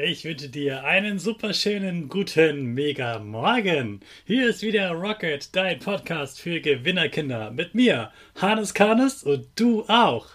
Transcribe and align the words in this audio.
Ich 0.00 0.24
wünsche 0.24 0.48
dir 0.48 0.84
einen 0.84 1.18
super 1.18 1.52
schönen 1.52 2.08
guten 2.08 2.66
Mega 2.66 3.18
Morgen. 3.18 3.98
Hier 4.24 4.48
ist 4.48 4.62
wieder 4.62 4.92
Rocket, 4.92 5.56
dein 5.56 5.80
Podcast 5.80 6.40
für 6.40 6.60
Gewinnerkinder. 6.60 7.50
Mit 7.50 7.74
mir, 7.74 8.12
Hannes 8.40 8.74
Karnes 8.74 9.24
und 9.24 9.48
du 9.56 9.82
auch. 9.88 10.26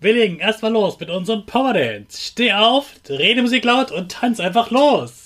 Wir 0.00 0.14
legen 0.14 0.40
erstmal 0.40 0.72
los 0.72 0.98
mit 0.98 1.08
unserem 1.08 1.46
Power 1.46 1.74
Dance. 1.74 2.20
Steh 2.20 2.52
auf, 2.52 2.96
dreh 3.04 3.34
die 3.34 3.42
Musik 3.42 3.64
laut 3.64 3.92
und 3.92 4.10
tanz 4.10 4.40
einfach 4.40 4.72
los. 4.72 5.25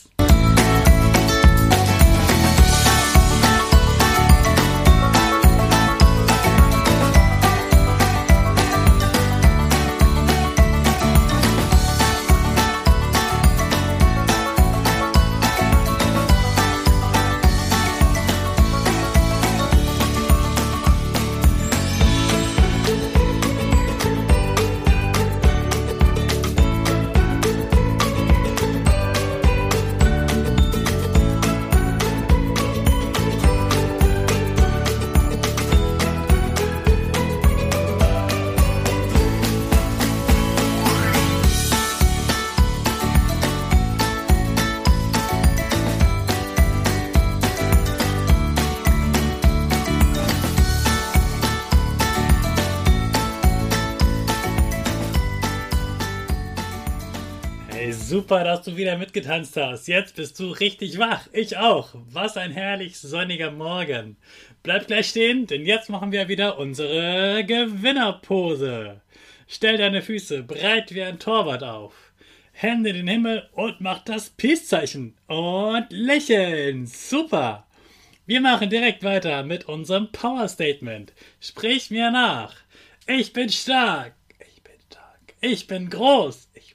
Super, 58.10 58.42
dass 58.42 58.62
du 58.62 58.76
wieder 58.76 58.98
mitgetanzt 58.98 59.56
hast. 59.56 59.86
Jetzt 59.86 60.16
bist 60.16 60.40
du 60.40 60.50
richtig 60.50 60.98
wach. 60.98 61.28
Ich 61.32 61.56
auch. 61.56 61.90
Was 62.10 62.36
ein 62.36 62.50
herrlich 62.50 62.98
sonniger 62.98 63.52
Morgen. 63.52 64.16
Bleib 64.64 64.88
gleich 64.88 65.10
stehen, 65.10 65.46
denn 65.46 65.64
jetzt 65.64 65.88
machen 65.90 66.10
wir 66.10 66.26
wieder 66.26 66.58
unsere 66.58 67.44
Gewinnerpose. 67.44 69.00
Stell 69.46 69.76
deine 69.78 70.02
Füße 70.02 70.42
breit 70.42 70.92
wie 70.92 71.04
ein 71.04 71.20
Torwart 71.20 71.62
auf. 71.62 71.94
Hände 72.50 72.92
den 72.92 73.06
Himmel 73.06 73.48
und 73.52 73.80
mach 73.80 74.02
das 74.02 74.30
Peace-Zeichen. 74.30 75.16
Und 75.28 75.86
lächeln. 75.90 76.88
Super. 76.88 77.68
Wir 78.26 78.40
machen 78.40 78.70
direkt 78.70 79.04
weiter 79.04 79.44
mit 79.44 79.66
unserem 79.68 80.10
Power 80.10 80.48
Statement. 80.48 81.12
Sprich 81.38 81.92
mir 81.92 82.10
nach. 82.10 82.56
Ich 83.06 83.32
bin 83.32 83.50
stark. 83.50 84.14
Ich 84.40 84.60
bin 84.64 84.74
stark. 84.88 85.34
Ich 85.40 85.68
bin 85.68 85.88
groß. 85.88 86.48
Ich 86.54 86.74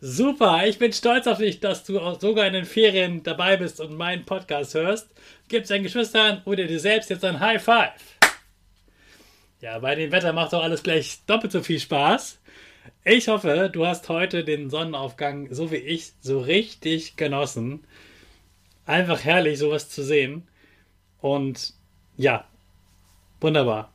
Super, 0.00 0.66
ich 0.66 0.78
bin 0.78 0.92
stolz 0.92 1.26
auf 1.26 1.38
dich, 1.38 1.60
dass 1.60 1.84
du 1.84 1.98
auch 2.00 2.20
sogar 2.20 2.46
in 2.46 2.52
den 2.52 2.64
Ferien 2.64 3.22
dabei 3.22 3.56
bist 3.56 3.80
und 3.80 3.96
meinen 3.96 4.24
Podcast 4.24 4.74
hörst. 4.74 5.08
Gib 5.48 5.66
deinen 5.66 5.82
Geschwistern 5.82 6.42
oder 6.44 6.64
dir 6.64 6.80
selbst 6.80 7.10
jetzt 7.10 7.24
ein 7.24 7.40
High 7.40 7.62
Five. 7.62 7.92
Ja, 9.60 9.78
bei 9.78 9.94
dem 9.94 10.12
Wetter 10.12 10.32
macht 10.32 10.52
doch 10.52 10.62
alles 10.62 10.82
gleich 10.82 11.20
doppelt 11.26 11.52
so 11.52 11.62
viel 11.62 11.80
Spaß. 11.80 12.38
Ich 13.04 13.28
hoffe, 13.28 13.70
du 13.72 13.86
hast 13.86 14.08
heute 14.08 14.44
den 14.44 14.68
Sonnenaufgang, 14.68 15.52
so 15.52 15.70
wie 15.70 15.76
ich, 15.76 16.12
so 16.20 16.40
richtig 16.40 17.16
genossen. 17.16 17.84
Einfach 18.84 19.24
herrlich, 19.24 19.58
sowas 19.58 19.88
zu 19.88 20.02
sehen. 20.02 20.46
Und 21.20 21.72
ja, 22.16 22.46
wunderbar. 23.40 23.92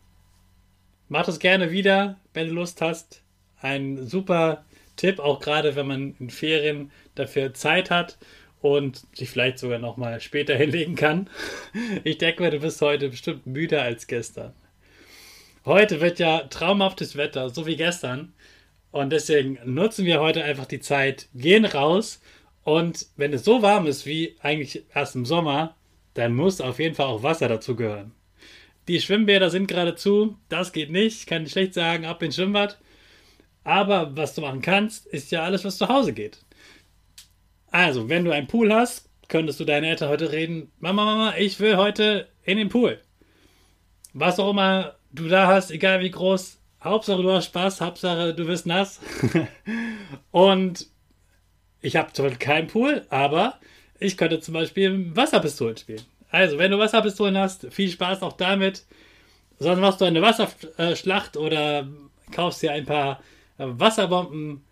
Mach 1.10 1.26
das 1.26 1.40
gerne 1.40 1.72
wieder, 1.72 2.18
wenn 2.34 2.48
du 2.48 2.54
Lust 2.54 2.82
hast. 2.82 3.22
Ein 3.62 4.08
super 4.08 4.66
Tipp, 5.02 5.20
auch 5.20 5.40
gerade 5.40 5.76
wenn 5.76 5.88
man 5.88 6.16
in 6.20 6.30
Ferien 6.30 6.92
dafür 7.16 7.54
Zeit 7.54 7.90
hat 7.90 8.18
und 8.62 9.04
sich 9.16 9.30
vielleicht 9.30 9.60
sogar 9.60 9.80
noch 9.80 9.98
mal 9.98 10.20
später 10.22 10.56
hinlegen 10.58 10.96
kann. 10.96 11.30
Ich 12.04 12.18
denke 12.20 12.44
mal, 12.44 12.52
du 12.52 12.60
bist 12.60 12.82
heute 12.82 13.10
bestimmt 13.10 13.48
müder 13.48 13.82
als 13.82 14.08
gestern. 14.08 14.54
Heute 15.66 16.02
wird 16.02 16.20
ja 16.20 16.42
traumhaftes 16.44 17.18
Wetter, 17.18 17.50
so 17.50 17.66
wie 17.66 17.76
gestern. 17.76 18.34
Und 18.92 19.12
deswegen 19.12 19.58
nutzen 19.66 20.06
wir 20.06 20.20
heute 20.20 20.44
einfach 20.44 20.66
die 20.66 20.80
Zeit, 20.82 21.30
gehen 21.34 21.66
raus 21.66 22.22
und 22.64 23.08
wenn 23.18 23.34
es 23.34 23.44
so 23.44 23.62
warm 23.62 23.88
ist 23.88 24.06
wie 24.06 24.36
eigentlich 24.42 24.84
erst 24.94 25.16
im 25.16 25.26
Sommer, 25.26 25.76
dann 26.14 26.36
muss 26.36 26.62
auf 26.62 26.80
jeden 26.80 26.96
Fall 26.96 27.08
auch 27.08 27.24
Wasser 27.24 27.48
dazu 27.48 27.76
gehören. 27.76 28.12
Die 28.88 29.00
Schwimmbäder 29.00 29.50
sind 29.50 29.68
gerade 29.68 29.96
zu, 29.96 30.38
das 30.50 30.74
geht 30.74 30.92
nicht, 30.92 31.28
kann 31.28 31.46
ich 31.46 31.52
schlecht 31.52 31.74
sagen, 31.74 32.06
ab 32.06 32.22
ins 32.22 32.36
Schwimmbad. 32.36 32.80
Aber 33.64 34.16
was 34.16 34.34
du 34.36 34.42
machen 34.42 34.62
kannst, 34.62 35.06
ist 35.08 35.32
ja 35.32 35.44
alles, 35.44 35.64
was 35.64 35.78
zu 35.78 35.88
Hause 35.88 36.14
geht. 36.14 36.40
Also, 37.72 38.10
wenn 38.10 38.26
du 38.26 38.32
einen 38.32 38.48
Pool 38.48 38.74
hast, 38.74 39.10
könntest 39.28 39.60
du 39.60 39.66
deinen 39.66 39.86
Eltern 39.86 40.10
heute 40.10 40.32
reden: 40.32 40.72
Mama, 40.80 41.06
Mama, 41.06 41.36
ich 41.38 41.60
will 41.60 41.78
heute 41.78 42.28
in 42.44 42.58
den 42.58 42.70
Pool. 42.70 43.00
Was 44.14 44.40
auch 44.40 44.50
immer 44.50 44.96
du 45.12 45.28
da 45.28 45.48
hast, 45.48 45.72
egal 45.72 46.02
wie 46.02 46.12
groß, 46.12 46.60
Hauptsache 46.84 47.22
du 47.22 47.32
hast 47.32 47.46
Spaß, 47.46 47.82
Hauptsache 47.82 48.34
du 48.34 48.48
wirst 48.48 48.66
nass. 48.66 49.00
Und 50.32 50.88
ich 51.82 51.96
habe 51.96 52.12
zwar 52.14 52.32
keinen 52.32 52.68
Pool, 52.68 53.06
aber 53.10 53.60
ich 54.00 54.18
könnte 54.18 54.40
zum 54.40 54.54
Beispiel 54.54 55.16
Wasserpistolen 55.16 55.78
spielen. 55.78 56.02
Also, 56.30 56.58
wenn 56.58 56.72
du 56.72 56.80
Wasserpistolen 56.80 57.38
hast, 57.38 57.72
viel 57.72 57.90
Spaß 57.90 58.24
auch 58.24 58.34
damit. 58.34 58.86
Sonst 59.60 59.80
machst 59.80 60.02
du 60.02 60.06
eine 60.06 60.22
Wasserschlacht 60.22 61.38
oder 61.38 61.88
kaufst 62.32 62.64
dir 62.64 62.72
ein 62.72 62.86
paar 62.86 63.22
Wasserbomben, 63.62 64.64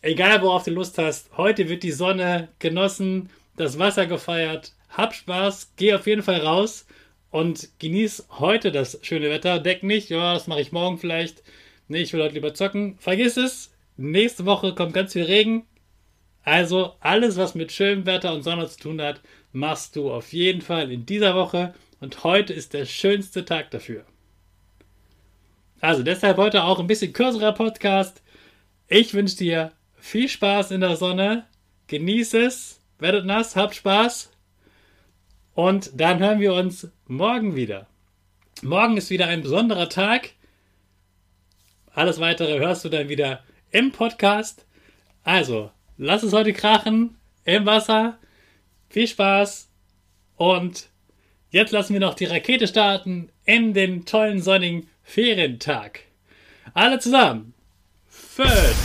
egal 0.00 0.42
worauf 0.42 0.64
du 0.64 0.70
Lust 0.70 0.98
hast. 0.98 1.30
Heute 1.36 1.68
wird 1.68 1.82
die 1.82 1.92
Sonne 1.92 2.48
genossen, 2.58 3.30
das 3.56 3.78
Wasser 3.78 4.06
gefeiert. 4.06 4.72
Hab 4.88 5.14
Spaß, 5.14 5.72
geh 5.76 5.94
auf 5.94 6.06
jeden 6.06 6.22
Fall 6.22 6.40
raus 6.40 6.86
und 7.30 7.68
genieß 7.78 8.28
heute 8.38 8.72
das 8.72 8.98
schöne 9.02 9.30
Wetter. 9.30 9.58
Deck 9.58 9.82
nicht, 9.82 10.08
ja, 10.08 10.34
das 10.34 10.46
mache 10.46 10.60
ich 10.60 10.72
morgen 10.72 10.98
vielleicht. 10.98 11.42
Nee, 11.88 12.02
ich 12.02 12.12
will 12.12 12.22
heute 12.22 12.34
lieber 12.34 12.54
zocken. 12.54 12.96
Vergiss 12.98 13.36
es, 13.36 13.72
nächste 13.96 14.46
Woche 14.46 14.74
kommt 14.74 14.94
ganz 14.94 15.12
viel 15.12 15.24
Regen. 15.24 15.66
Also 16.42 16.94
alles, 17.00 17.36
was 17.36 17.54
mit 17.54 17.72
schönem 17.72 18.06
Wetter 18.06 18.32
und 18.32 18.42
Sonne 18.42 18.66
zu 18.68 18.78
tun 18.78 19.02
hat, 19.02 19.20
machst 19.52 19.96
du 19.96 20.10
auf 20.10 20.32
jeden 20.32 20.62
Fall 20.62 20.90
in 20.90 21.04
dieser 21.04 21.34
Woche. 21.34 21.74
Und 22.00 22.24
heute 22.24 22.54
ist 22.54 22.72
der 22.72 22.86
schönste 22.86 23.44
Tag 23.44 23.70
dafür. 23.70 24.04
Also 25.80 26.02
deshalb 26.02 26.38
heute 26.38 26.64
auch 26.64 26.80
ein 26.80 26.86
bisschen 26.86 27.12
kürzerer 27.12 27.52
Podcast. 27.52 28.22
Ich 28.90 29.12
wünsche 29.12 29.36
dir 29.36 29.72
viel 29.96 30.30
Spaß 30.30 30.70
in 30.70 30.80
der 30.80 30.96
Sonne. 30.96 31.44
Genieß 31.88 32.32
es, 32.32 32.80
werdet 32.98 33.26
nass, 33.26 33.54
habt 33.54 33.74
Spaß. 33.74 34.30
Und 35.54 35.90
dann 35.94 36.20
hören 36.20 36.40
wir 36.40 36.54
uns 36.54 36.88
morgen 37.06 37.54
wieder. 37.54 37.86
Morgen 38.62 38.96
ist 38.96 39.10
wieder 39.10 39.26
ein 39.26 39.42
besonderer 39.42 39.90
Tag. 39.90 40.30
Alles 41.92 42.18
weitere 42.18 42.58
hörst 42.58 42.82
du 42.82 42.88
dann 42.88 43.10
wieder 43.10 43.44
im 43.70 43.92
Podcast. 43.92 44.64
Also, 45.22 45.70
lass 45.98 46.22
es 46.22 46.32
heute 46.32 46.54
krachen 46.54 47.18
im 47.44 47.66
Wasser. 47.66 48.18
Viel 48.88 49.06
Spaß. 49.06 49.68
Und 50.36 50.88
jetzt 51.50 51.72
lassen 51.72 51.92
wir 51.92 52.00
noch 52.00 52.14
die 52.14 52.24
Rakete 52.24 52.66
starten 52.66 53.28
in 53.44 53.74
den 53.74 54.06
tollen 54.06 54.40
sonnigen 54.40 54.88
Ferientag. 55.02 56.00
Alle 56.72 56.98
zusammen 57.00 57.52
fünf, 58.38 58.76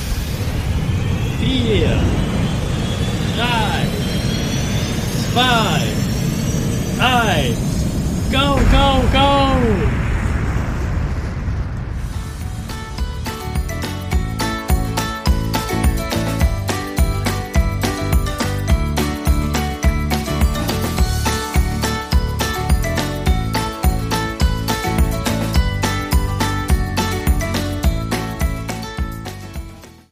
vier, 1.40 2.00
drei, 3.36 3.86
zwei, 5.32 5.82
eins, 7.00 7.86
go, 8.32 8.56
go, 8.72 9.02
go! 9.14 10.03